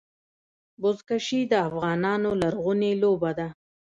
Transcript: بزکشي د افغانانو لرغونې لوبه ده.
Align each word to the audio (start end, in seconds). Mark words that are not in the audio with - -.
بزکشي 0.81 1.41
د 1.51 1.53
افغانانو 1.69 2.29
لرغونې 2.41 2.91
لوبه 3.01 3.31
ده. 3.39 3.47